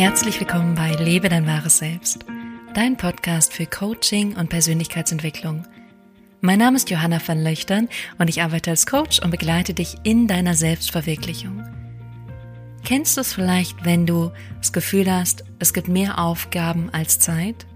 [0.00, 2.24] Herzlich willkommen bei Lebe dein wahres Selbst,
[2.72, 5.66] dein Podcast für Coaching und Persönlichkeitsentwicklung.
[6.40, 7.86] Mein Name ist Johanna van Löchtern
[8.16, 11.64] und ich arbeite als Coach und begleite dich in deiner Selbstverwirklichung.
[12.82, 17.66] Kennst du es vielleicht, wenn du das Gefühl hast, es gibt mehr Aufgaben als Zeit?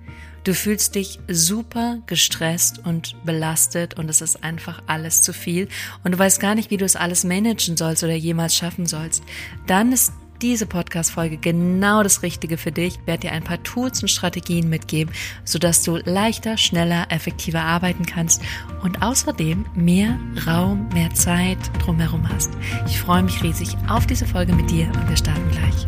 [0.45, 5.69] Du fühlst dich super gestresst und belastet und es ist einfach alles zu viel
[6.05, 9.23] und du weißt gar nicht, wie du es alles managen sollst oder jemals schaffen sollst.
[9.67, 12.99] Dann ist diese Podcast-Folge genau das Richtige für dich.
[13.01, 15.13] Ich werde dir ein paar Tools und Strategien mitgeben,
[15.45, 18.43] sodass du leichter, schneller, effektiver arbeiten kannst
[18.83, 22.51] und außerdem mehr Raum, mehr Zeit drumherum hast.
[22.87, 25.87] Ich freue mich riesig auf diese Folge mit dir und wir starten gleich.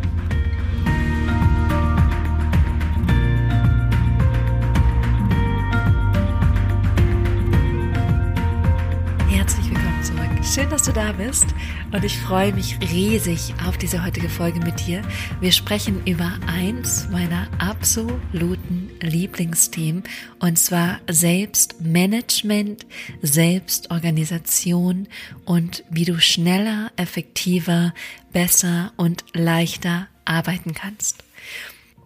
[10.57, 11.45] Schön, dass du da bist
[11.93, 15.03] und ich freue mich riesig auf diese heutige Folge mit dir.
[15.41, 20.03] Wir sprechen über eins meiner absoluten Lieblingsthemen
[20.39, 22.87] und zwar Selbstmanagement,
[23.23, 25.09] Selbstorganisation
[25.45, 27.95] und wie du schneller, effektiver,
[28.33, 31.25] besser und leichter arbeiten kannst.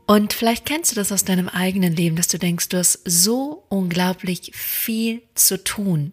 [0.06, 3.64] Und vielleicht kennst du das aus deinem eigenen Leben, dass du denkst, du hast so
[3.68, 6.12] unglaublich viel zu tun.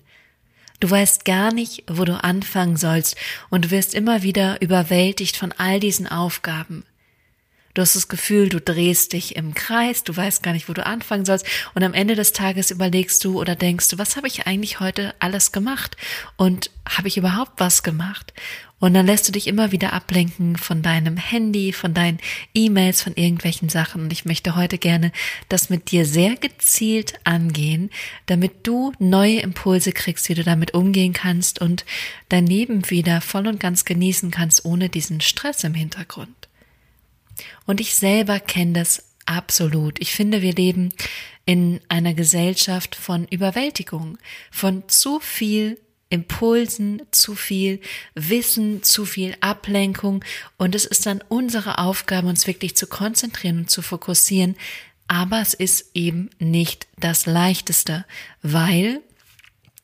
[0.80, 3.16] Du weißt gar nicht, wo du anfangen sollst
[3.50, 6.84] und wirst immer wieder überwältigt von all diesen Aufgaben.
[7.78, 10.84] Du hast das Gefühl, du drehst dich im Kreis, du weißt gar nicht, wo du
[10.84, 14.48] anfangen sollst und am Ende des Tages überlegst du oder denkst du, was habe ich
[14.48, 15.96] eigentlich heute alles gemacht
[16.38, 18.34] und habe ich überhaupt was gemacht?
[18.80, 22.18] Und dann lässt du dich immer wieder ablenken von deinem Handy, von deinen
[22.56, 24.02] E-Mails, von irgendwelchen Sachen.
[24.02, 25.12] Und ich möchte heute gerne
[25.48, 27.92] das mit dir sehr gezielt angehen,
[28.26, 31.86] damit du neue Impulse kriegst, wie du damit umgehen kannst und
[32.30, 36.47] dein Leben wieder voll und ganz genießen kannst, ohne diesen Stress im Hintergrund.
[37.66, 40.00] Und ich selber kenne das absolut.
[40.00, 40.94] Ich finde, wir leben
[41.46, 44.18] in einer Gesellschaft von Überwältigung,
[44.52, 45.78] von zu viel
[46.10, 47.82] Impulsen, zu viel
[48.16, 50.24] Wissen, zu viel Ablenkung
[50.58, 54.56] und es ist dann unsere Aufgabe, uns wirklich zu konzentrieren und zu fokussieren,
[55.08, 58.06] aber es ist eben nicht das Leichteste,
[58.42, 59.02] weil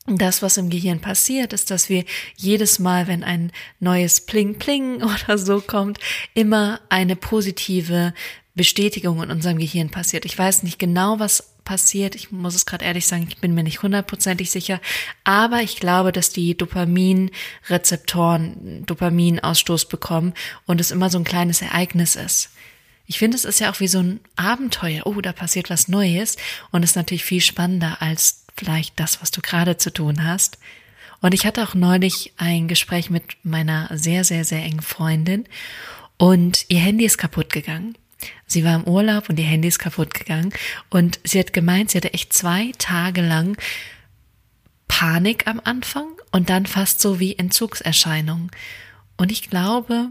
[0.06, 2.04] das, was im Gehirn passiert, ist, dass wir
[2.36, 5.98] jedes Mal, wenn ein neues Pling Pling oder so kommt,
[6.34, 8.12] immer eine positive
[8.54, 10.26] Bestätigung in unserem Gehirn passiert.
[10.26, 12.14] Ich weiß nicht genau, was passiert.
[12.14, 14.80] Ich muss es gerade ehrlich sagen, ich bin mir nicht hundertprozentig sicher.
[15.24, 20.34] Aber ich glaube, dass die Dopaminrezeptoren Dopaminausstoß bekommen
[20.66, 22.50] und es immer so ein kleines Ereignis ist.
[23.06, 25.06] Ich finde, es ist ja auch wie so ein Abenteuer.
[25.06, 26.36] Oh, da passiert was Neues
[26.70, 30.58] und ist natürlich viel spannender als vielleicht das, was du gerade zu tun hast.
[31.20, 35.46] Und ich hatte auch neulich ein Gespräch mit meiner sehr, sehr, sehr engen Freundin
[36.18, 37.96] und ihr Handy ist kaputt gegangen.
[38.46, 40.52] Sie war im Urlaub und ihr Handy ist kaputt gegangen.
[40.90, 43.56] Und sie hat gemeint, sie hatte echt zwei Tage lang
[44.88, 48.50] Panik am Anfang und dann fast so wie Entzugserscheinungen.
[49.16, 50.10] Und ich glaube,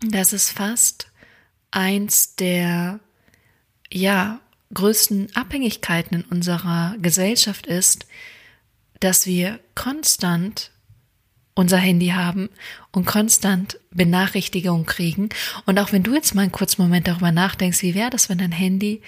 [0.00, 1.10] dass es fast
[1.70, 3.00] eins der,
[3.90, 4.40] ja,
[4.74, 8.06] größten Abhängigkeiten in unserer Gesellschaft ist,
[9.00, 10.70] dass wir konstant
[11.54, 12.50] unser Handy haben
[12.92, 15.30] und konstant Benachrichtigungen kriegen.
[15.66, 18.38] Und auch wenn du jetzt mal einen kurzen Moment darüber nachdenkst, wie wäre das, wenn
[18.38, 19.02] dein Handy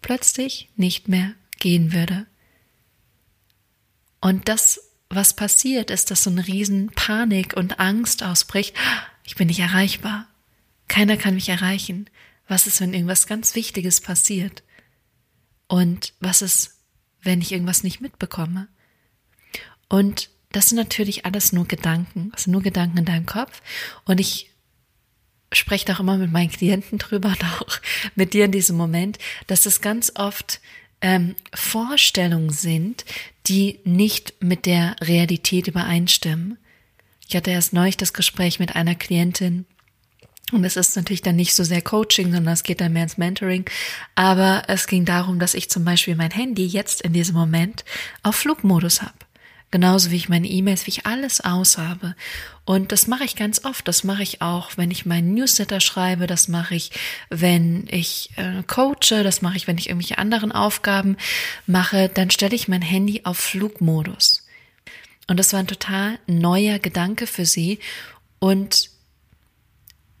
[0.00, 2.26] plötzlich nicht mehr gehen würde?
[4.20, 4.80] Und das,
[5.10, 8.74] was passiert, ist, dass so eine riesen Panik und Angst ausbricht.
[9.24, 10.26] Ich bin nicht erreichbar.
[10.88, 12.10] Keiner kann mich erreichen.
[12.48, 14.62] Was ist, wenn irgendwas ganz Wichtiges passiert?
[15.72, 16.76] Und was ist,
[17.22, 18.68] wenn ich irgendwas nicht mitbekomme?
[19.88, 23.62] Und das sind natürlich alles nur Gedanken, das sind nur Gedanken in deinem Kopf.
[24.04, 24.50] Und ich
[25.50, 27.80] spreche doch immer mit meinen Klienten drüber und auch
[28.14, 29.16] mit dir in diesem Moment,
[29.46, 30.60] dass es ganz oft
[31.00, 33.06] ähm, Vorstellungen sind,
[33.46, 36.58] die nicht mit der Realität übereinstimmen.
[37.26, 39.64] Ich hatte erst neulich das Gespräch mit einer Klientin,
[40.52, 43.18] und es ist natürlich dann nicht so sehr Coaching, sondern es geht dann mehr ins
[43.18, 43.64] Mentoring.
[44.14, 47.84] Aber es ging darum, dass ich zum Beispiel mein Handy jetzt in diesem Moment
[48.22, 49.14] auf Flugmodus habe.
[49.72, 52.14] Genauso wie ich meine E-Mails, wie ich alles aushabe.
[52.66, 53.88] Und das mache ich ganz oft.
[53.88, 56.26] Das mache ich auch, wenn ich meinen Newsletter schreibe.
[56.26, 56.90] Das mache ich,
[57.30, 59.24] wenn ich äh, coache.
[59.24, 61.16] Das mache ich, wenn ich irgendwelche anderen Aufgaben
[61.66, 62.10] mache.
[62.10, 64.46] Dann stelle ich mein Handy auf Flugmodus.
[65.26, 67.78] Und das war ein total neuer Gedanke für sie.
[68.40, 68.91] Und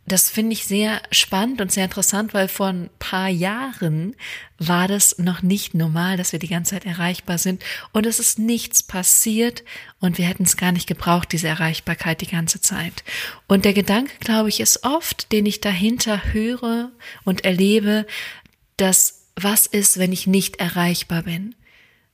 [0.04, 4.16] das finde ich sehr spannend und sehr interessant, weil vor ein paar Jahren
[4.58, 7.62] war das noch nicht normal, dass wir die ganze Zeit erreichbar sind
[7.92, 9.62] und es ist nichts passiert
[10.00, 13.04] und wir hätten es gar nicht gebraucht, diese Erreichbarkeit die ganze Zeit.
[13.46, 16.90] Und der Gedanke, glaube ich, ist oft, den ich dahinter höre
[17.24, 18.06] und erlebe,
[18.76, 21.54] dass was ist, wenn ich nicht erreichbar bin?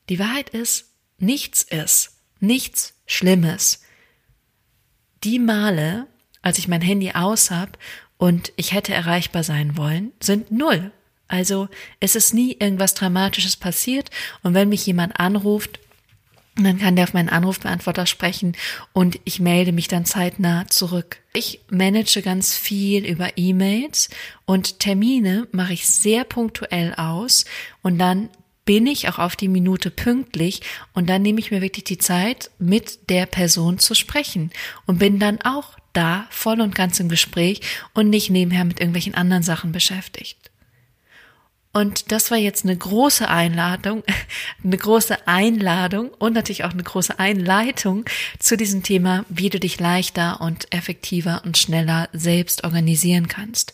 [0.08, 3.82] Die Wahrheit ist, nichts ist, nichts Schlimmes.
[5.24, 6.06] Die Male,
[6.42, 7.72] als ich mein Handy aus habe
[8.16, 10.90] und ich hätte erreichbar sein wollen, sind null.
[11.28, 11.68] Also
[12.00, 14.10] es ist nie irgendwas Dramatisches passiert
[14.42, 15.78] und wenn mich jemand anruft,
[16.64, 18.56] dann kann der auf meinen Anrufbeantworter sprechen
[18.92, 21.18] und ich melde mich dann zeitnah zurück.
[21.32, 24.10] Ich manage ganz viel über E-Mails
[24.44, 27.44] und Termine mache ich sehr punktuell aus
[27.82, 28.28] und dann
[28.64, 30.60] bin ich auch auf die Minute pünktlich
[30.92, 34.50] und dann nehme ich mir wirklich die Zeit, mit der Person zu sprechen
[34.84, 37.60] und bin dann auch da voll und ganz im Gespräch
[37.92, 40.50] und nicht nebenher mit irgendwelchen anderen Sachen beschäftigt.
[41.72, 44.04] Und das war jetzt eine große Einladung,
[44.64, 48.04] eine große Einladung und natürlich auch eine große Einleitung
[48.38, 53.72] zu diesem Thema, wie du dich leichter und effektiver und schneller selbst organisieren kannst.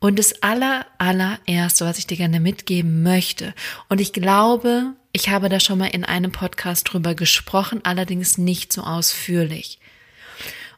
[0.00, 3.54] Und das aller, allererste, was ich dir gerne mitgeben möchte,
[3.90, 8.72] und ich glaube, ich habe da schon mal in einem Podcast drüber gesprochen, allerdings nicht
[8.72, 9.78] so ausführlich.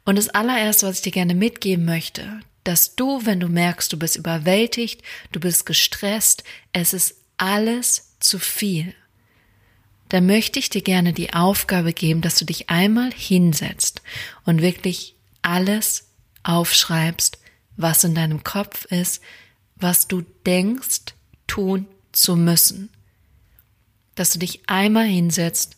[0.05, 3.99] Und das allererste, was ich dir gerne mitgeben möchte, dass du, wenn du merkst, du
[3.99, 5.03] bist überwältigt,
[5.33, 8.95] du bist gestresst, es ist alles zu viel,
[10.09, 14.03] dann möchte ich dir gerne die Aufgabe geben, dass du dich einmal hinsetzt
[14.45, 16.09] und wirklich alles
[16.43, 17.39] aufschreibst,
[17.77, 19.23] was in deinem Kopf ist,
[19.77, 21.15] was du denkst,
[21.47, 22.91] tun zu müssen.
[24.15, 25.77] Dass du dich einmal hinsetzt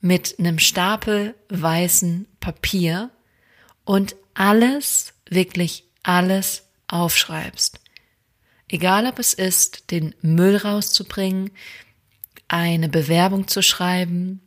[0.00, 3.10] mit einem Stapel weißen Papier
[3.86, 7.80] und alles, wirklich alles aufschreibst.
[8.68, 11.52] Egal ob es ist, den Müll rauszubringen,
[12.48, 14.42] eine Bewerbung zu schreiben,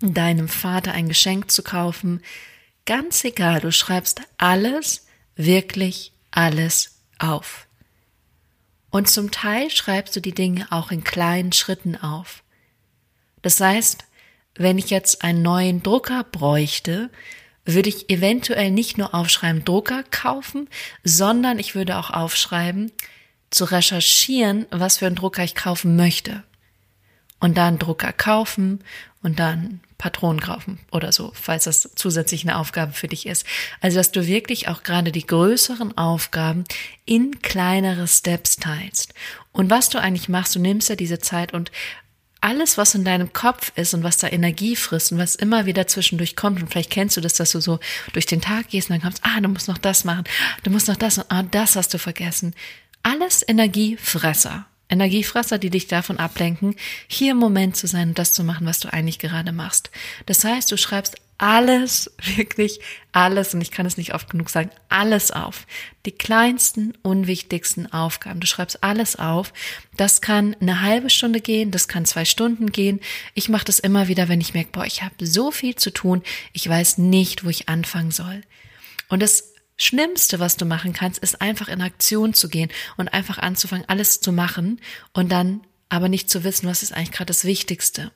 [0.00, 2.22] deinem Vater ein Geschenk zu kaufen,
[2.84, 7.66] ganz egal, du schreibst alles, wirklich alles auf.
[8.90, 12.44] Und zum Teil schreibst du die Dinge auch in kleinen Schritten auf.
[13.40, 14.04] Das heißt,
[14.56, 17.10] wenn ich jetzt einen neuen Drucker bräuchte,
[17.64, 20.68] würde ich eventuell nicht nur aufschreiben, Drucker kaufen,
[21.02, 22.92] sondern ich würde auch aufschreiben,
[23.50, 26.42] zu recherchieren, was für einen Drucker ich kaufen möchte.
[27.40, 28.82] Und dann Drucker kaufen
[29.22, 33.46] und dann Patronen kaufen oder so, falls das zusätzlich eine Aufgabe für dich ist.
[33.80, 36.64] Also, dass du wirklich auch gerade die größeren Aufgaben
[37.06, 39.14] in kleinere Steps teilst.
[39.52, 41.70] Und was du eigentlich machst, du nimmst ja diese Zeit und
[42.44, 45.86] alles, was in deinem Kopf ist und was da Energie frisst und was immer wieder
[45.86, 47.80] zwischendurch kommt, und vielleicht kennst du das, dass du so
[48.12, 50.24] durch den Tag gehst und dann kommst, ah, du musst noch das machen,
[50.62, 52.54] du musst noch das und ah, das hast du vergessen.
[53.02, 54.66] Alles Energiefresser.
[54.88, 56.76] Energiefresser, die dich davon ablenken,
[57.08, 59.90] hier im Moment zu sein und das zu machen, was du eigentlich gerade machst.
[60.26, 62.80] Das heißt, du schreibst alles, wirklich
[63.12, 65.66] alles, und ich kann es nicht oft genug sagen, alles auf.
[66.06, 68.40] Die kleinsten, unwichtigsten Aufgaben.
[68.40, 69.52] Du schreibst alles auf.
[69.96, 73.00] Das kann eine halbe Stunde gehen, das kann zwei Stunden gehen.
[73.34, 76.22] Ich mache das immer wieder, wenn ich merke, boah, ich habe so viel zu tun,
[76.52, 78.42] ich weiß nicht, wo ich anfangen soll.
[79.08, 83.38] Und das Schlimmste, was du machen kannst, ist einfach in Aktion zu gehen und einfach
[83.38, 84.80] anzufangen, alles zu machen
[85.12, 88.12] und dann aber nicht zu wissen, was ist eigentlich gerade das Wichtigste.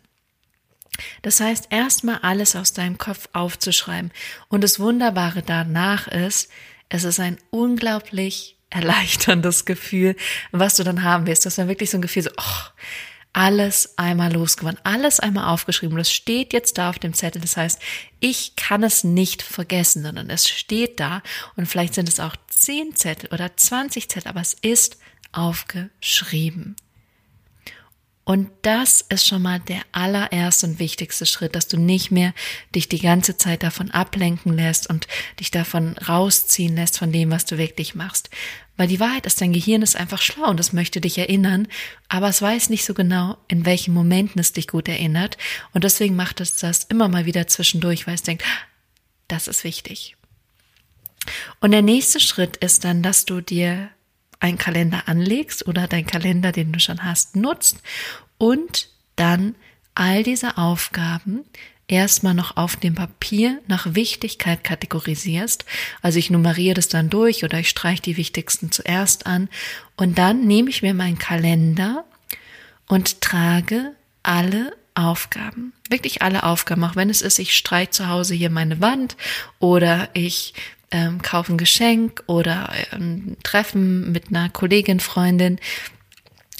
[1.22, 4.10] Das heißt, erstmal alles aus deinem Kopf aufzuschreiben.
[4.48, 6.50] Und das Wunderbare danach ist,
[6.88, 10.16] es ist ein unglaublich erleichterndes Gefühl,
[10.50, 11.46] was du dann haben wirst.
[11.46, 12.66] Das ist dann wirklich so ein Gefühl, so, oh,
[13.38, 15.96] alles einmal losgeworden, alles einmal aufgeschrieben.
[15.96, 17.40] Das steht jetzt da auf dem Zettel.
[17.40, 17.80] Das heißt,
[18.18, 21.22] ich kann es nicht vergessen, sondern es steht da.
[21.54, 24.98] Und vielleicht sind es auch zehn Zettel oder 20 Zettel, aber es ist
[25.30, 26.74] aufgeschrieben.
[28.24, 32.34] Und das ist schon mal der allererste und wichtigste Schritt, dass du nicht mehr
[32.74, 35.06] dich die ganze Zeit davon ablenken lässt und
[35.38, 38.30] dich davon rausziehen lässt von dem, was du wirklich machst.
[38.78, 41.66] Weil die Wahrheit ist, dein Gehirn ist einfach schlau und es möchte dich erinnern,
[42.08, 45.36] aber es weiß nicht so genau, in welchen Momenten es dich gut erinnert.
[45.74, 48.44] Und deswegen macht es das immer mal wieder zwischendurch, weil es denkt,
[49.26, 50.16] das ist wichtig.
[51.60, 53.90] Und der nächste Schritt ist dann, dass du dir
[54.40, 57.78] einen Kalender anlegst oder dein Kalender, den du schon hast, nutzt
[58.38, 59.56] und dann
[59.94, 61.44] all diese Aufgaben
[61.88, 65.64] erstmal noch auf dem Papier nach Wichtigkeit kategorisierst.
[66.02, 69.48] Also ich nummeriere das dann durch oder ich streiche die wichtigsten zuerst an
[69.96, 72.04] und dann nehme ich mir meinen Kalender
[72.86, 73.92] und trage
[74.22, 78.80] alle Aufgaben, wirklich alle Aufgaben, auch wenn es ist, ich streiche zu Hause hier meine
[78.80, 79.16] Wand
[79.58, 80.54] oder ich
[80.90, 85.58] ähm, kaufe ein Geschenk oder ein Treffen mit einer Kollegin, Freundin.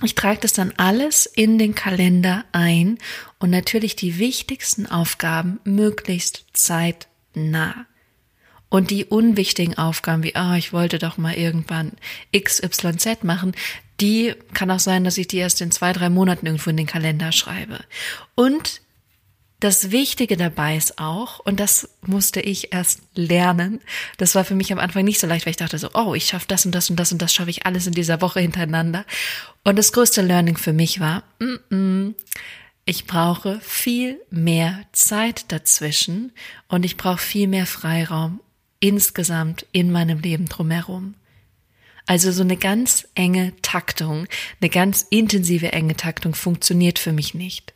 [0.02, 2.98] Ich trage das dann alles in den Kalender ein
[3.38, 7.86] und natürlich die wichtigsten Aufgaben möglichst zeitnah.
[8.70, 11.92] Und die unwichtigen Aufgaben wie, ah, oh, ich wollte doch mal irgendwann
[12.36, 13.52] XYZ machen,
[13.98, 16.86] die kann auch sein, dass ich die erst in zwei, drei Monaten irgendwo in den
[16.86, 17.80] Kalender schreibe.
[18.34, 18.82] Und
[19.60, 23.80] das Wichtige dabei ist auch, und das musste ich erst lernen,
[24.16, 26.26] das war für mich am Anfang nicht so leicht, weil ich dachte so, oh, ich
[26.26, 29.04] schaffe das und das und das und das schaffe ich alles in dieser Woche hintereinander.
[29.64, 32.14] Und das größte Learning für mich war, mm -mm,
[32.84, 36.32] ich brauche viel mehr Zeit dazwischen
[36.68, 38.40] und ich brauche viel mehr Freiraum
[38.80, 41.14] insgesamt in meinem Leben drumherum.
[42.06, 44.26] Also so eine ganz enge Taktung,
[44.60, 47.74] eine ganz intensive enge Taktung funktioniert für mich nicht.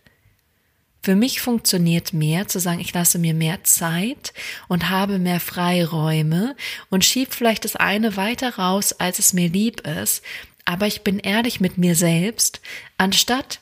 [1.03, 4.33] Für mich funktioniert mehr zu sagen, ich lasse mir mehr Zeit
[4.69, 6.55] und habe mehr Freiräume
[6.91, 10.23] und schieb vielleicht das eine weiter raus, als es mir lieb ist,
[10.65, 12.61] aber ich bin ehrlich mit mir selbst,
[12.99, 13.61] anstatt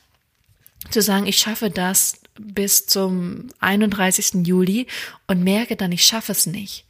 [0.90, 4.47] zu sagen, ich schaffe das bis zum 31.
[4.47, 4.87] Juli
[5.26, 6.85] und merke dann, ich schaffe es nicht.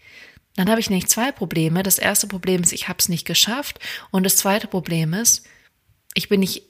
[0.56, 1.82] Dann habe ich nicht zwei Probleme.
[1.82, 3.78] Das erste Problem ist, ich habe es nicht geschafft.
[4.10, 5.46] Und das zweite Problem ist,
[6.14, 6.64] ich bin nicht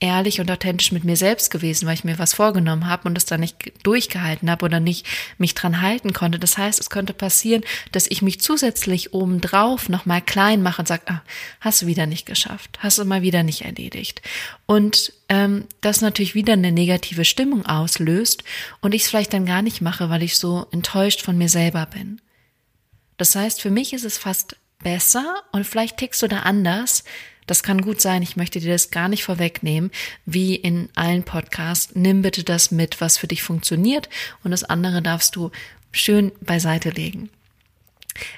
[0.00, 3.24] ehrlich und authentisch mit mir selbst gewesen, weil ich mir was vorgenommen habe und es
[3.24, 5.06] dann nicht durchgehalten habe oder nicht
[5.38, 6.38] mich dran halten konnte.
[6.38, 11.02] Das heißt, es könnte passieren, dass ich mich zusätzlich obendrauf nochmal klein mache und sage,
[11.06, 11.22] ah,
[11.60, 14.22] hast du wieder nicht geschafft, hast du mal wieder nicht erledigt.
[14.66, 18.44] Und ähm, das natürlich wieder eine negative Stimmung auslöst
[18.80, 21.86] und ich es vielleicht dann gar nicht mache, weil ich so enttäuscht von mir selber
[21.86, 22.20] bin.
[23.16, 27.02] Das heißt, für mich ist es fast besser und vielleicht tickst du da anders,
[27.48, 29.90] das kann gut sein, ich möchte dir das gar nicht vorwegnehmen,
[30.26, 31.94] wie in allen Podcasts.
[31.94, 34.08] Nimm bitte das mit, was für dich funktioniert
[34.44, 35.50] und das andere darfst du
[35.90, 37.30] schön beiseite legen.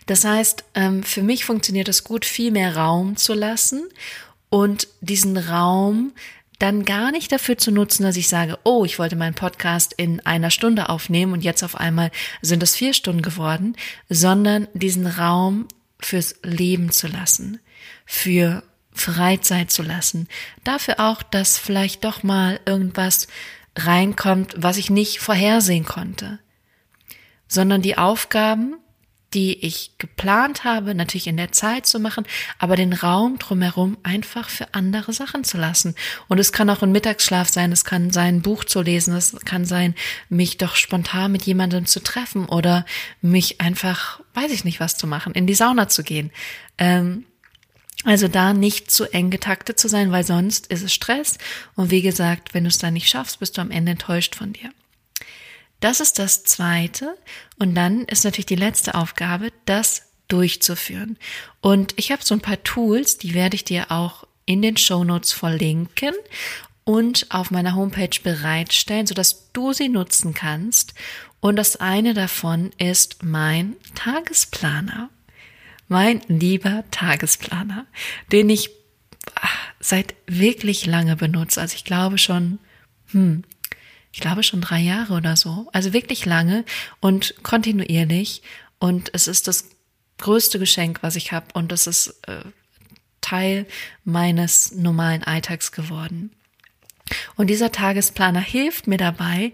[0.06, 3.88] Das heißt, ähm, für mich funktioniert es gut, viel mehr Raum zu lassen
[4.48, 6.12] und diesen Raum
[6.60, 10.20] dann gar nicht dafür zu nutzen, dass ich sage, oh, ich wollte meinen Podcast in
[10.20, 12.10] einer Stunde aufnehmen und jetzt auf einmal
[12.42, 13.74] sind es vier Stunden geworden,
[14.10, 15.66] sondern diesen Raum
[15.98, 17.60] fürs Leben zu lassen,
[18.04, 18.62] für
[19.00, 20.28] Freizeit zu lassen.
[20.64, 23.26] Dafür auch, dass vielleicht doch mal irgendwas
[23.76, 26.38] reinkommt, was ich nicht vorhersehen konnte.
[27.48, 28.76] Sondern die Aufgaben,
[29.34, 32.26] die ich geplant habe, natürlich in der Zeit zu machen,
[32.58, 35.94] aber den Raum drumherum einfach für andere Sachen zu lassen.
[36.28, 39.36] Und es kann auch ein Mittagsschlaf sein, es kann sein, ein Buch zu lesen, es
[39.44, 39.94] kann sein,
[40.28, 42.84] mich doch spontan mit jemandem zu treffen oder
[43.20, 46.32] mich einfach, weiß ich nicht was zu machen, in die Sauna zu gehen.
[46.76, 47.24] Ähm,
[48.04, 51.38] also da nicht zu eng getaktet zu sein, weil sonst ist es Stress.
[51.76, 54.52] Und wie gesagt, wenn du es dann nicht schaffst, bist du am Ende enttäuscht von
[54.52, 54.70] dir.
[55.80, 57.16] Das ist das Zweite.
[57.58, 61.18] Und dann ist natürlich die letzte Aufgabe, das durchzuführen.
[61.60, 65.04] Und ich habe so ein paar Tools, die werde ich dir auch in den Show
[65.04, 66.14] Notes verlinken
[66.84, 70.94] und auf meiner Homepage bereitstellen, sodass du sie nutzen kannst.
[71.40, 75.10] Und das eine davon ist mein Tagesplaner
[75.90, 77.84] mein lieber Tagesplaner,
[78.30, 78.70] den ich
[79.34, 81.60] ach, seit wirklich lange benutze.
[81.60, 82.60] Also ich glaube schon,
[83.10, 83.42] hm,
[84.12, 85.68] ich glaube schon drei Jahre oder so.
[85.72, 86.64] Also wirklich lange
[87.00, 88.42] und kontinuierlich.
[88.78, 89.70] Und es ist das
[90.18, 91.46] größte Geschenk, was ich habe.
[91.54, 92.44] Und das ist äh,
[93.20, 93.66] Teil
[94.04, 96.30] meines normalen Alltags geworden.
[97.34, 99.52] Und dieser Tagesplaner hilft mir dabei,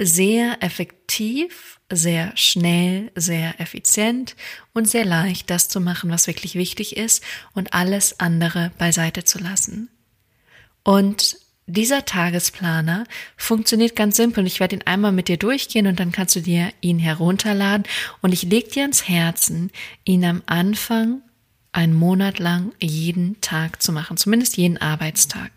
[0.00, 4.34] sehr effektiv, sehr schnell, sehr effizient
[4.72, 9.38] und sehr leicht das zu machen, was wirklich wichtig ist und alles andere beiseite zu
[9.38, 9.90] lassen.
[10.82, 13.04] Und dieser Tagesplaner
[13.36, 14.46] funktioniert ganz simpel.
[14.46, 17.84] Ich werde ihn einmal mit dir durchgehen und dann kannst du dir ihn herunterladen.
[18.22, 19.70] Und ich lege dir ans Herzen,
[20.04, 21.22] ihn am Anfang
[21.72, 25.52] einen Monat lang jeden Tag zu machen, zumindest jeden Arbeitstag.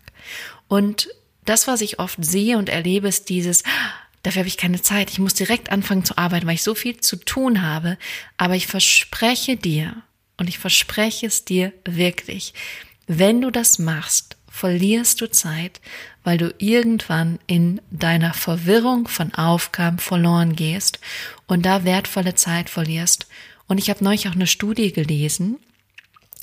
[0.68, 1.08] Und
[1.44, 3.64] das, was ich oft sehe und erlebe, ist dieses,
[4.24, 5.10] Dafür habe ich keine Zeit.
[5.10, 7.96] Ich muss direkt anfangen zu arbeiten, weil ich so viel zu tun habe.
[8.36, 10.02] Aber ich verspreche dir,
[10.36, 12.54] und ich verspreche es dir wirklich,
[13.06, 15.80] wenn du das machst, verlierst du Zeit,
[16.22, 21.00] weil du irgendwann in deiner Verwirrung von Aufgaben verloren gehst
[21.46, 23.26] und da wertvolle Zeit verlierst.
[23.66, 25.58] Und ich habe neulich auch eine Studie gelesen,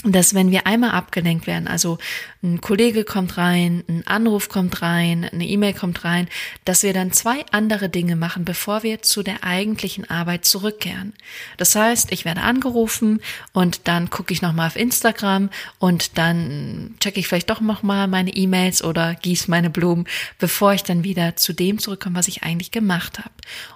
[0.04, 2.00] dass wenn wir einmal abgelenkt werden, also
[2.42, 6.28] ein Kollege kommt rein, ein Anruf kommt rein, eine E-Mail kommt rein,
[6.66, 11.14] dass wir dann zwei andere Dinge machen, bevor wir zu der eigentlichen Arbeit zurückkehren.
[11.58, 13.22] Das heißt, ich werde angerufen
[13.54, 18.34] und dann gucke ich nochmal auf Instagram und dann checke ich vielleicht doch nochmal meine
[18.34, 20.08] E-Mails oder gieße meine Blumen,
[20.40, 23.32] bevor ich dann wieder zu dem zurückkomme, was ich eigentlich gemacht habe.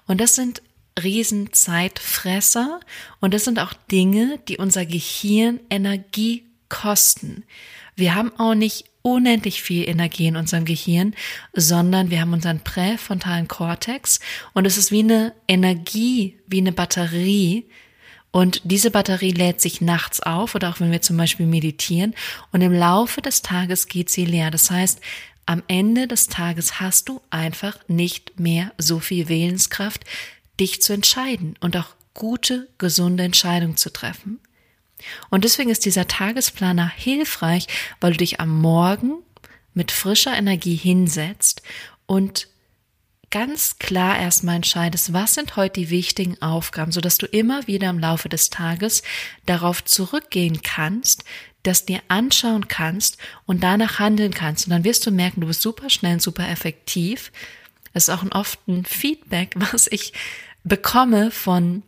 [0.08, 0.64] Und das sind
[1.02, 2.80] Riesenzeitfresser
[3.20, 7.44] und das sind auch Dinge, die unser Gehirn Energie kosten.
[7.96, 11.14] Wir haben auch nicht unendlich viel Energie in unserem Gehirn,
[11.54, 14.20] sondern wir haben unseren präfrontalen Kortex
[14.54, 17.66] und es ist wie eine Energie, wie eine Batterie.
[18.32, 22.16] Und diese Batterie lädt sich nachts auf oder auch wenn wir zum Beispiel meditieren
[22.52, 24.52] und im Laufe des Tages geht sie leer.
[24.52, 25.00] Das heißt,
[25.46, 30.04] am Ende des Tages hast du einfach nicht mehr so viel Willenskraft,
[30.60, 34.40] dich zu entscheiden und auch gute, gesunde Entscheidungen zu treffen.
[35.30, 37.68] Und deswegen ist dieser Tagesplaner hilfreich,
[38.00, 39.14] weil du dich am Morgen
[39.74, 41.62] mit frischer Energie hinsetzt
[42.06, 42.48] und
[43.30, 48.00] ganz klar erstmal entscheidest, was sind heute die wichtigen Aufgaben, sodass du immer wieder im
[48.00, 49.04] Laufe des Tages
[49.46, 51.26] darauf zurückgehen kannst,
[51.64, 54.68] das dir anschauen kannst und danach handeln kannst.
[54.68, 57.32] Und dann wirst du merken, du bist super schnell und super effektiv.
[57.94, 60.14] Das ist auch oft ein Feedback, was ich
[60.66, 61.84] bekomme von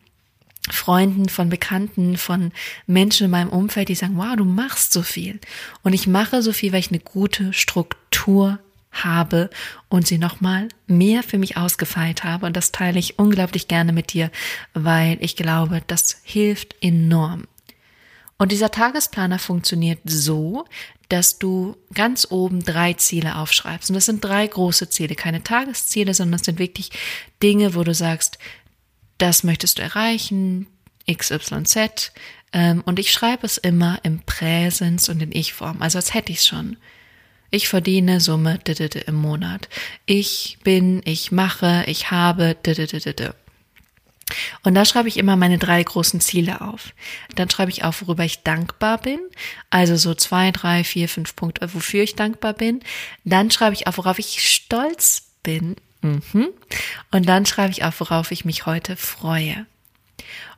[0.69, 2.51] Freunden, von Bekannten, von
[2.85, 5.39] Menschen in meinem Umfeld, die sagen, wow, du machst so viel.
[5.83, 8.59] Und ich mache so viel, weil ich eine gute Struktur
[8.91, 9.49] habe
[9.89, 12.45] und sie nochmal mehr für mich ausgefeilt habe.
[12.45, 14.31] Und das teile ich unglaublich gerne mit dir,
[14.73, 17.47] weil ich glaube, das hilft enorm.
[18.37, 20.65] Und dieser Tagesplaner funktioniert so,
[21.09, 23.89] dass du ganz oben drei Ziele aufschreibst.
[23.89, 26.91] Und das sind drei große Ziele, keine Tagesziele, sondern das sind wirklich
[27.41, 28.37] Dinge, wo du sagst,
[29.17, 30.67] das möchtest du erreichen,
[31.11, 32.11] XYZ.
[32.53, 36.39] Ähm, und ich schreibe es immer im Präsens und in Ich-Form, also als hätte ich
[36.39, 36.77] es schon.
[37.49, 38.59] Ich verdiene Summe
[39.07, 39.69] im Monat.
[40.05, 42.57] Ich bin, ich mache, ich habe.
[44.63, 46.93] Und da schreibe ich immer meine drei großen Ziele auf.
[47.35, 49.19] Dann schreibe ich auf, worüber ich dankbar bin.
[49.69, 52.81] Also so zwei, drei, vier, fünf Punkte, wofür ich dankbar bin.
[53.23, 55.77] Dann schreibe ich auf, worauf ich stolz bin.
[56.07, 56.49] Mhm.
[57.11, 59.65] Und dann schreibe ich auf, worauf ich mich heute freue.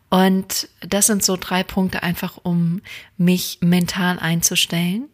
[0.10, 2.82] Und das sind so drei Punkte einfach, um
[3.18, 5.06] mich mental einzustellen.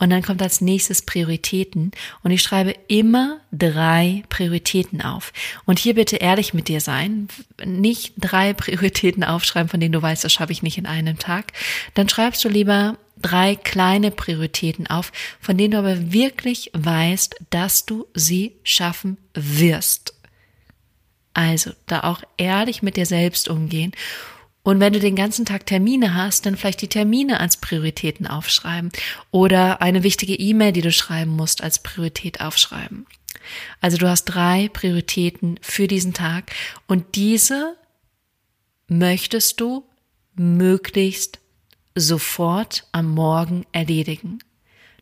[0.00, 1.92] Und dann kommt als nächstes Prioritäten.
[2.22, 5.32] Und ich schreibe immer drei Prioritäten auf.
[5.66, 7.28] Und hier bitte ehrlich mit dir sein.
[7.64, 11.52] Nicht drei Prioritäten aufschreiben, von denen du weißt, das schaffe ich nicht in einem Tag.
[11.94, 17.86] Dann schreibst du lieber drei kleine Prioritäten auf, von denen du aber wirklich weißt, dass
[17.86, 20.14] du sie schaffen wirst.
[21.34, 23.92] Also da auch ehrlich mit dir selbst umgehen.
[24.62, 28.90] Und wenn du den ganzen Tag Termine hast, dann vielleicht die Termine als Prioritäten aufschreiben
[29.30, 33.06] oder eine wichtige E-Mail, die du schreiben musst, als Priorität aufschreiben.
[33.80, 36.52] Also du hast drei Prioritäten für diesen Tag
[36.86, 37.76] und diese
[38.86, 39.84] möchtest du
[40.34, 41.38] möglichst
[41.94, 44.38] sofort am Morgen erledigen.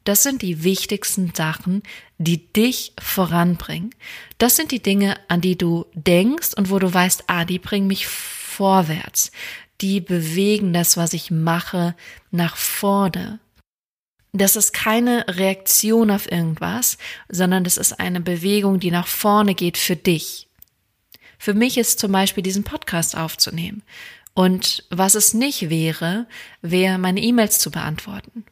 [0.04, 1.82] Das sind die wichtigsten Sachen,
[2.16, 3.90] die dich voranbringen.
[4.38, 7.86] Das sind die Dinge, an die du denkst und wo du weißt, ah, die bringen
[7.86, 9.32] mich vorwärts.
[9.80, 11.94] Die bewegen das, was ich mache,
[12.30, 13.38] nach vorne.
[14.32, 16.98] Das ist keine Reaktion auf irgendwas,
[17.28, 20.48] sondern das ist eine Bewegung, die nach vorne geht für dich.
[21.38, 23.82] Für mich ist zum Beispiel diesen Podcast aufzunehmen.
[24.38, 26.28] Und was es nicht wäre,
[26.62, 28.44] wäre meine E-Mails zu beantworten.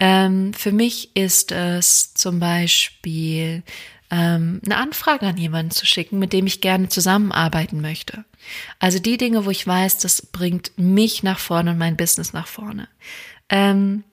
[0.00, 3.62] Ähm, für mich ist es zum Beispiel
[4.10, 8.24] ähm, eine Anfrage an jemanden zu schicken, mit dem ich gerne zusammenarbeiten möchte.
[8.78, 12.46] Also die Dinge, wo ich weiß, das bringt mich nach vorne und mein Business nach
[12.46, 12.88] vorne.
[13.50, 14.04] Ähm,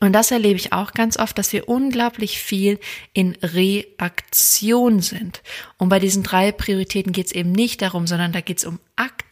[0.00, 2.80] und das erlebe ich auch ganz oft, dass wir unglaublich viel
[3.12, 5.44] in Reaktion sind.
[5.78, 8.80] Und bei diesen drei Prioritäten geht es eben nicht darum, sondern da geht es um
[8.96, 9.23] Aktion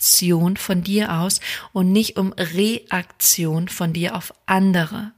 [0.56, 1.40] von dir aus
[1.72, 5.12] und nicht um Reaktion von dir auf andere.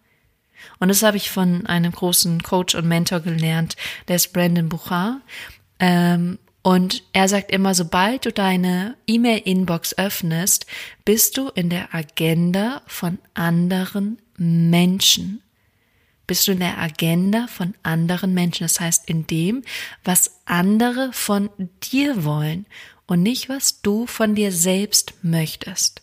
[0.79, 3.77] Und das habe ich von einem großen Coach und Mentor gelernt,
[4.09, 5.21] der ist Brandon Buchar.
[5.79, 10.67] Ähm, und er sagt immer, sobald du deine E-Mail-Inbox öffnest,
[11.05, 15.43] bist du in der Agenda von anderen Menschen.
[16.27, 18.65] Bist du in der Agenda von anderen Menschen.
[18.65, 19.63] Das heißt, in dem,
[20.05, 21.51] was andere von
[21.83, 22.65] dir wollen
[23.07, 26.03] und nicht, was du von dir selbst möchtest.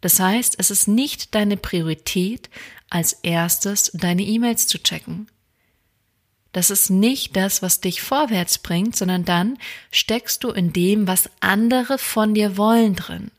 [0.00, 2.50] Das heißt, es ist nicht deine Priorität,
[2.90, 5.28] als erstes deine E-Mails zu checken.
[6.52, 9.58] Das ist nicht das, was dich vorwärts bringt, sondern dann
[9.90, 13.30] steckst du in dem, was andere von dir wollen drin.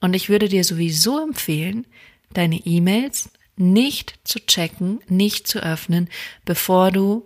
[0.00, 1.86] Und ich würde dir sowieso empfehlen,
[2.32, 6.08] deine E-Mails nicht zu checken, nicht zu öffnen,
[6.44, 7.24] bevor du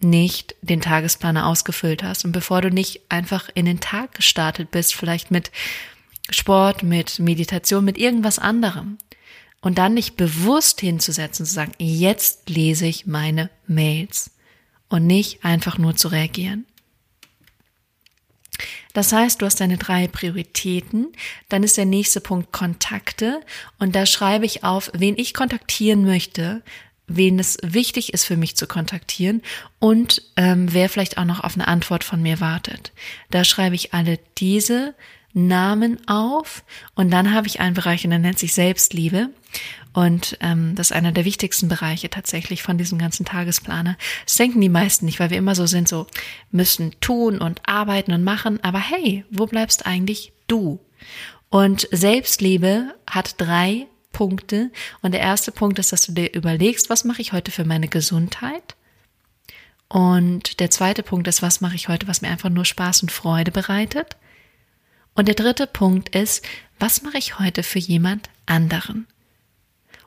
[0.00, 4.94] nicht den Tagesplaner ausgefüllt hast und bevor du nicht einfach in den Tag gestartet bist,
[4.94, 5.50] vielleicht mit
[6.30, 8.98] Sport, mit Meditation, mit irgendwas anderem.
[9.60, 14.30] Und dann nicht bewusst hinzusetzen, zu sagen, jetzt lese ich meine Mails
[14.88, 16.64] und nicht einfach nur zu reagieren.
[18.92, 21.12] Das heißt, du hast deine drei Prioritäten,
[21.48, 23.40] dann ist der nächste Punkt Kontakte
[23.78, 26.62] und da schreibe ich auf, wen ich kontaktieren möchte,
[27.08, 29.42] wen es wichtig ist für mich zu kontaktieren
[29.78, 32.92] und ähm, wer vielleicht auch noch auf eine Antwort von mir wartet.
[33.30, 34.94] Da schreibe ich alle diese
[35.32, 39.30] Namen auf und dann habe ich einen Bereich und der nennt sich Selbstliebe.
[39.94, 43.96] Und ähm, das ist einer der wichtigsten Bereiche tatsächlich von diesem ganzen Tagesplaner.
[44.24, 46.06] Das denken die meisten nicht, weil wir immer so sind, so
[46.50, 48.62] müssen tun und arbeiten und machen.
[48.62, 50.78] Aber hey, wo bleibst eigentlich du?
[51.50, 53.86] Und Selbstliebe hat drei
[54.18, 54.72] Punkte.
[55.00, 57.86] Und der erste Punkt ist, dass du dir überlegst, was mache ich heute für meine
[57.86, 58.74] Gesundheit?
[59.86, 63.12] Und der zweite Punkt ist, was mache ich heute, was mir einfach nur Spaß und
[63.12, 64.16] Freude bereitet?
[65.14, 66.44] Und der dritte Punkt ist,
[66.80, 69.06] was mache ich heute für jemand anderen?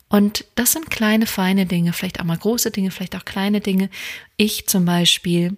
[0.09, 3.89] Und das sind kleine, feine Dinge, vielleicht auch mal große Dinge, vielleicht auch kleine Dinge.
[4.35, 5.55] Ich zum Beispiel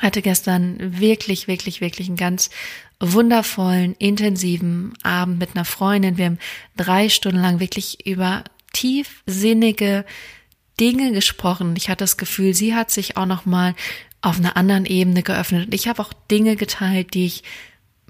[0.00, 2.50] hatte gestern wirklich, wirklich, wirklich einen ganz
[3.00, 6.18] wundervollen, intensiven Abend mit einer Freundin.
[6.18, 6.38] Wir haben
[6.76, 10.04] drei Stunden lang wirklich über tiefsinnige
[10.80, 11.74] Dinge gesprochen.
[11.76, 13.74] Ich hatte das Gefühl, sie hat sich auch noch mal
[14.20, 15.66] auf einer anderen Ebene geöffnet.
[15.66, 17.42] Und ich habe auch Dinge geteilt, die ich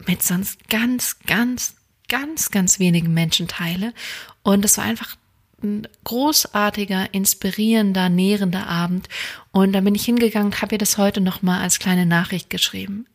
[0.06, 1.76] mit sonst ganz, ganz,
[2.08, 3.92] ganz, ganz wenigen Menschen teile.
[4.42, 5.16] Und es war einfach
[5.62, 9.08] ein großartiger, inspirierender, nährender Abend.
[9.50, 13.06] Und da bin ich hingegangen habe ihr das heute nochmal als kleine Nachricht geschrieben.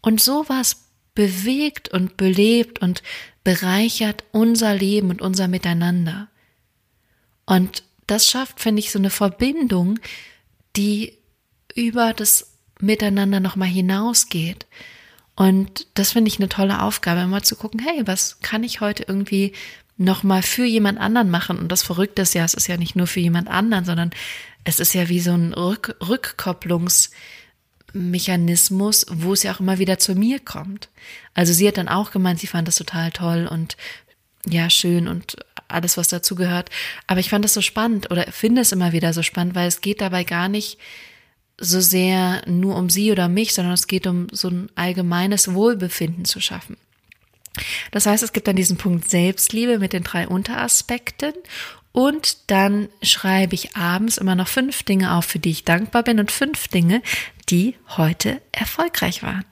[0.00, 0.85] Und sowas
[1.16, 3.02] bewegt und belebt und
[3.42, 6.28] bereichert unser Leben und unser Miteinander.
[7.46, 9.98] Und das schafft, finde ich, so eine Verbindung,
[10.76, 11.18] die
[11.74, 14.66] über das Miteinander nochmal hinausgeht.
[15.34, 19.04] Und das finde ich eine tolle Aufgabe, mal zu gucken, hey, was kann ich heute
[19.08, 19.52] irgendwie
[19.96, 21.58] nochmal für jemand anderen machen.
[21.58, 24.10] Und das Verrückte ist ja, es ist ja nicht nur für jemand anderen, sondern
[24.64, 26.36] es ist ja wie so ein Rück
[27.96, 30.88] Rückkopplungsmechanismus, wo es ja auch immer wieder zu mir kommt.
[31.34, 33.76] Also sie hat dann auch gemeint, sie fand das total toll und
[34.48, 35.36] ja, schön und
[35.68, 36.70] alles, was dazu gehört.
[37.06, 39.80] Aber ich fand das so spannend oder finde es immer wieder so spannend, weil es
[39.80, 40.78] geht dabei gar nicht
[41.58, 46.24] so sehr nur um sie oder mich, sondern es geht um so ein allgemeines Wohlbefinden
[46.24, 46.76] zu schaffen.
[47.90, 51.32] Das heißt, es gibt dann diesen Punkt Selbstliebe mit den drei Unteraspekten
[51.96, 56.20] und dann schreibe ich abends immer noch fünf Dinge auf, für die ich dankbar bin
[56.20, 57.00] und fünf Dinge,
[57.48, 59.44] die heute erfolgreich waren.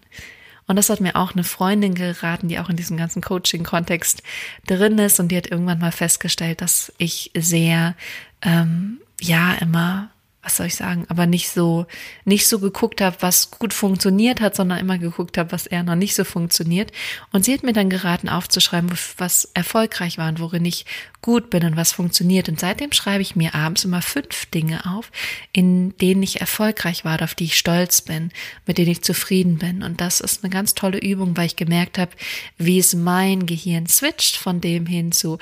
[0.67, 4.23] Und das hat mir auch eine Freundin geraten, die auch in diesem ganzen Coaching-Kontext
[4.67, 7.95] drin ist und die hat irgendwann mal festgestellt, dass ich sehr,
[8.41, 10.11] ähm, ja, immer
[10.45, 11.87] was soll ich sagen, aber nicht so,
[12.25, 15.95] nicht so geguckt habe, was gut funktioniert hat, sondern immer geguckt habe, was eher noch
[15.95, 16.93] nicht so funktioniert.
[17.33, 20.85] Und sie hat mir dann geraten, aufzuschreiben, was erfolgreich war und worin ich
[21.23, 22.51] gut bin und was funktioniert.
[22.51, 25.11] Und seitdem schreibe ich mir abends immer fünf Dinge auf,
[25.53, 28.31] in denen ich erfolgreich war, auf die ich stolz bin,
[28.67, 29.83] mit denen ich zufrieden bin.
[29.83, 32.13] Und das ist eine ganz tolle Übung, weil ich gemerkt habe,
[32.59, 35.39] wie es mein Gehirn switcht von dem hin zu,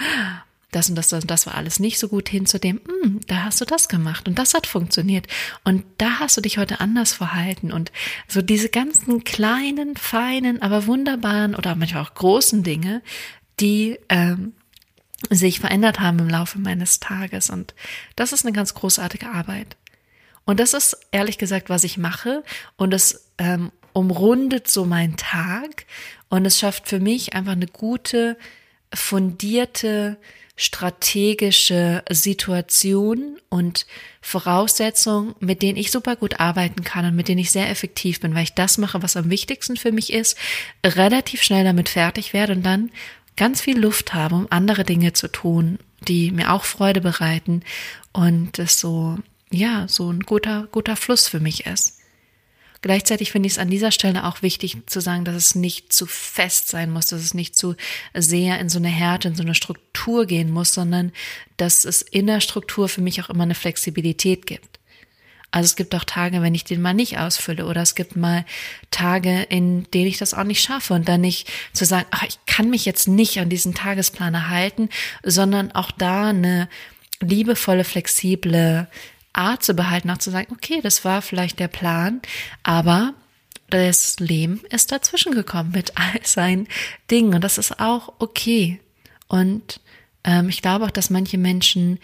[0.72, 3.44] das und das und das war alles nicht so gut hin zu dem, hm, da
[3.44, 5.26] hast du das gemacht und das hat funktioniert.
[5.64, 7.70] Und da hast du dich heute anders verhalten.
[7.70, 7.92] Und
[8.26, 13.02] so diese ganzen kleinen, feinen, aber wunderbaren oder manchmal auch großen Dinge,
[13.60, 14.54] die ähm,
[15.30, 17.50] sich verändert haben im Laufe meines Tages.
[17.50, 17.74] Und
[18.16, 19.76] das ist eine ganz großartige Arbeit.
[20.44, 22.42] Und das ist ehrlich gesagt, was ich mache.
[22.76, 25.84] Und es ähm, umrundet so meinen Tag.
[26.30, 28.38] Und es schafft für mich einfach eine gute,
[28.94, 30.16] fundierte
[30.56, 33.86] strategische Situationen und
[34.20, 38.34] Voraussetzungen, mit denen ich super gut arbeiten kann und mit denen ich sehr effektiv bin,
[38.34, 40.36] weil ich das mache, was am wichtigsten für mich ist,
[40.84, 42.90] relativ schnell damit fertig werde und dann
[43.36, 47.62] ganz viel Luft habe, um andere Dinge zu tun, die mir auch Freude bereiten
[48.12, 49.18] und es so,
[49.50, 52.01] ja, so ein guter, guter Fluss für mich ist.
[52.82, 56.04] Gleichzeitig finde ich es an dieser Stelle auch wichtig zu sagen, dass es nicht zu
[56.04, 57.76] fest sein muss, dass es nicht zu
[58.12, 61.12] sehr in so eine Härte, in so eine Struktur gehen muss, sondern
[61.56, 64.80] dass es in der Struktur für mich auch immer eine Flexibilität gibt.
[65.52, 68.44] Also es gibt auch Tage, wenn ich den mal nicht ausfülle oder es gibt mal
[68.90, 72.38] Tage, in denen ich das auch nicht schaffe und dann nicht zu sagen, ach, ich
[72.46, 74.88] kann mich jetzt nicht an diesen Tagesplaner halten,
[75.22, 76.68] sondern auch da eine
[77.20, 78.88] liebevolle, flexible
[79.32, 82.20] Art zu behalten, auch zu sagen, okay, das war vielleicht der Plan,
[82.62, 83.14] aber
[83.70, 86.68] das Leben ist dazwischen gekommen mit all seinen
[87.10, 88.80] Dingen und das ist auch okay.
[89.28, 89.80] Und
[90.24, 91.98] ähm, ich glaube auch, dass manche Menschen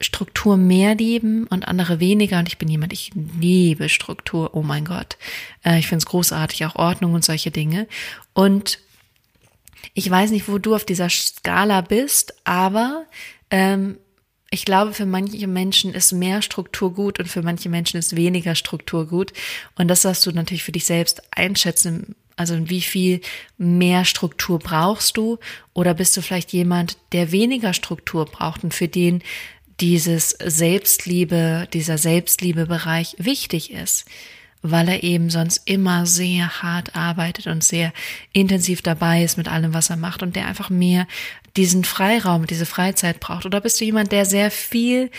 [0.00, 2.38] Struktur mehr lieben und andere weniger.
[2.38, 4.54] Und ich bin jemand, ich liebe Struktur.
[4.54, 5.16] Oh mein Gott.
[5.64, 7.86] Äh, ich finde es großartig, auch Ordnung und solche Dinge.
[8.32, 8.78] Und
[9.94, 13.06] ich weiß nicht, wo du auf dieser Skala bist, aber
[13.50, 13.98] ähm,
[14.52, 18.54] ich glaube, für manche Menschen ist mehr Struktur gut und für manche Menschen ist weniger
[18.54, 19.32] Struktur gut.
[19.76, 23.22] Und das darfst du natürlich für dich selbst einschätzen Also wie viel
[23.56, 25.38] mehr Struktur brauchst du?
[25.72, 29.22] Oder bist du vielleicht jemand, der weniger Struktur braucht und für den
[29.80, 34.04] dieses Selbstliebe, dieser Selbstliebebereich wichtig ist?
[34.62, 37.92] weil er eben sonst immer sehr hart arbeitet und sehr
[38.32, 41.08] intensiv dabei ist mit allem, was er macht und der einfach mehr
[41.56, 43.46] diesen Freiraum, diese Freizeit braucht?
[43.46, 45.10] Oder bist du jemand, der sehr viel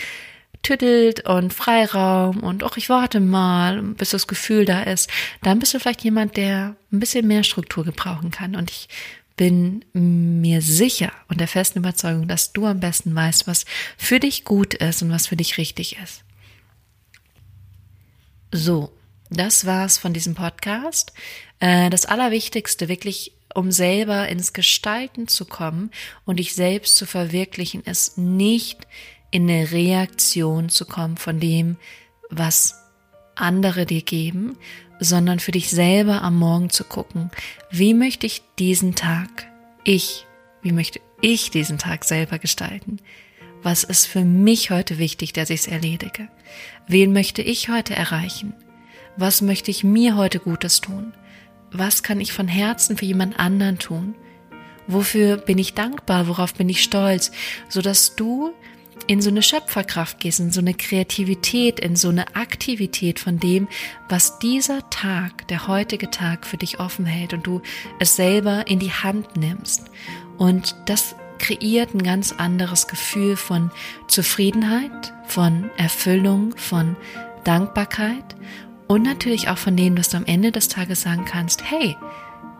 [0.62, 5.10] tüttelt und Freiraum und auch ich warte mal, bis das Gefühl da ist,
[5.42, 8.56] dann bist du vielleicht jemand, der ein bisschen mehr Struktur gebrauchen kann.
[8.56, 8.88] Und ich
[9.36, 13.64] bin mir sicher und der festen Überzeugung, dass du am besten weißt, was
[13.96, 16.22] für dich gut ist und was für dich richtig ist.
[18.52, 18.92] So,
[19.30, 21.12] das war's von diesem Podcast.
[21.58, 25.90] Äh, das Allerwichtigste, wirklich, um selber ins Gestalten zu kommen
[26.24, 28.80] und dich selbst zu verwirklichen, ist nicht
[29.30, 31.76] in eine Reaktion zu kommen von dem,
[32.30, 32.74] was
[33.34, 34.56] andere dir geben,
[35.00, 37.30] sondern für dich selber am Morgen zu gucken,
[37.70, 39.46] wie möchte ich diesen Tag,
[39.82, 40.26] ich,
[40.62, 42.98] wie möchte ich diesen Tag selber gestalten?
[43.62, 46.28] Was ist für mich heute wichtig, dass ich es erledige?
[46.86, 48.52] Wen möchte ich heute erreichen?
[49.16, 51.12] Was möchte ich mir heute Gutes tun?
[51.76, 54.14] Was kann ich von Herzen für jemand anderen tun?
[54.86, 56.28] Wofür bin ich dankbar?
[56.28, 57.32] Worauf bin ich stolz?
[57.68, 58.52] So dass du
[59.08, 63.66] in so eine Schöpferkraft gehst, in so eine Kreativität, in so eine Aktivität von dem,
[64.08, 67.60] was dieser Tag, der heutige Tag für dich offen hält und du
[67.98, 69.90] es selber in die Hand nimmst.
[70.38, 73.72] Und das kreiert ein ganz anderes Gefühl von
[74.06, 76.96] Zufriedenheit, von Erfüllung, von
[77.42, 78.36] Dankbarkeit
[78.86, 81.96] und natürlich auch von denen, dass du am Ende des Tages sagen kannst, hey,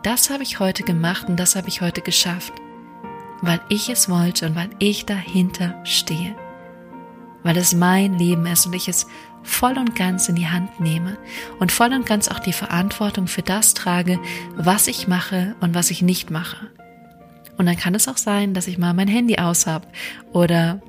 [0.03, 2.53] das habe ich heute gemacht und das habe ich heute geschafft
[3.41, 6.35] weil ich es wollte und weil ich dahinter stehe.
[7.43, 9.07] Weil es mein Leben ist und ich es
[9.43, 11.17] voll und ganz in die Hand nehme
[11.59, 14.19] und voll und ganz auch die Verantwortung für das trage,
[14.55, 16.67] was ich mache und was ich nicht mache.
[17.57, 19.87] Und dann kann es auch sein, dass ich mal mein Handy aus habe
[20.33, 20.81] oder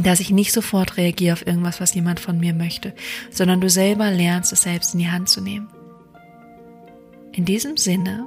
[0.00, 2.94] dass ich nicht sofort reagiere auf irgendwas, was jemand von mir möchte,
[3.30, 5.68] sondern du selber lernst es selbst in die Hand zu nehmen.
[7.32, 8.26] In diesem Sinne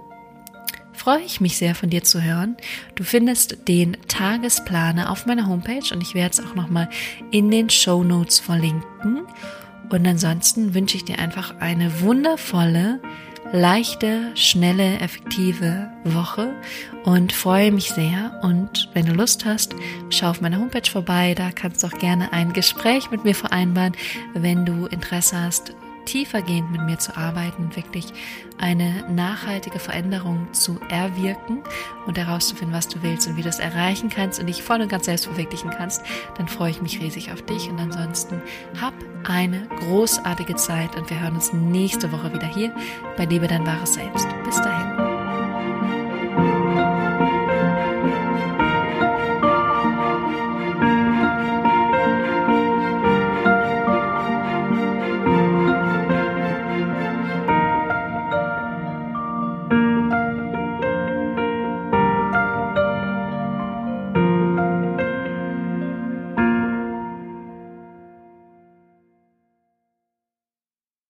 [0.94, 2.58] freue ich mich sehr von dir zu hören.
[2.96, 6.90] Du findest den Tagesplaner auf meiner Homepage und ich werde es auch nochmal
[7.32, 9.28] in den Show Notes verlinken.
[9.90, 13.00] Und ansonsten wünsche ich dir einfach eine wundervolle,
[13.52, 16.54] leichte, schnelle, effektive Woche
[17.04, 18.40] und freue mich sehr.
[18.42, 19.76] Und wenn du Lust hast,
[20.10, 21.34] schau auf meiner Homepage vorbei.
[21.36, 23.94] Da kannst du auch gerne ein Gespräch mit mir vereinbaren,
[24.34, 25.76] wenn du Interesse hast,
[26.06, 28.14] tiefergehend mit mir zu arbeiten, wirklich
[28.58, 31.64] eine nachhaltige Veränderung zu erwirken
[32.06, 34.90] und herauszufinden, was du willst und wie du es erreichen kannst und dich voll und
[34.90, 36.04] ganz selbst verwirklichen kannst,
[36.38, 38.42] dann freue ich mich riesig auf dich und ansonsten
[38.80, 38.94] hab
[39.26, 42.74] eine großartige Zeit und wir hören uns nächste Woche wieder hier
[43.18, 44.28] bei Liebe dein wahres Selbst.
[44.46, 45.05] Bis dahin.